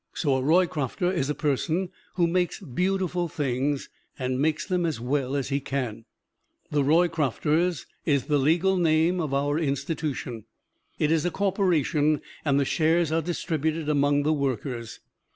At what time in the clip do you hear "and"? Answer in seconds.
4.17-4.41, 12.43-12.59